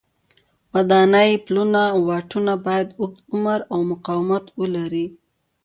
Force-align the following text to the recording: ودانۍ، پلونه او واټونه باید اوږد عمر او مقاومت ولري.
ودانۍ، 0.73 1.31
پلونه 1.45 1.81
او 1.93 1.99
واټونه 2.09 2.53
باید 2.65 2.87
اوږد 2.99 3.23
عمر 3.33 3.59
او 3.73 3.79
مقاومت 3.91 4.45
ولري. 4.59 5.05